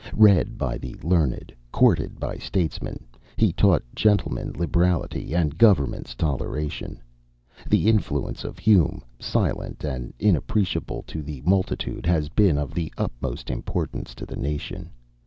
Read 0.17 0.57
by 0.57 0.79
the 0.79 0.95
learned, 1.03 1.53
courted 1.71 2.19
by 2.19 2.35
statesmen, 2.35 3.05
he 3.37 3.53
taught 3.53 3.83
gentlemen 3.95 4.51
liberality, 4.53 5.35
and 5.35 5.59
governments 5.59 6.15
toleration. 6.15 6.99
The 7.69 7.87
influence 7.87 8.43
of 8.43 8.57
Hume, 8.57 9.03
silent 9.19 9.83
and 9.83 10.11
inappreciable 10.19 11.03
to 11.05 11.21
the 11.21 11.41
multitude, 11.45 12.07
has 12.07 12.29
been 12.29 12.57
of 12.57 12.73
the 12.73 12.91
utmost 12.97 13.51
importance 13.51 14.15
to 14.15 14.25
the 14.25 14.35
nation. 14.37 14.89